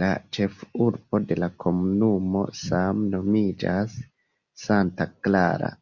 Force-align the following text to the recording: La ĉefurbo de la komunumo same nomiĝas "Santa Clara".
La 0.00 0.08
ĉefurbo 0.36 1.20
de 1.32 1.36
la 1.44 1.48
komunumo 1.64 2.44
same 2.60 3.10
nomiĝas 3.16 3.98
"Santa 4.68 5.10
Clara". 5.26 5.74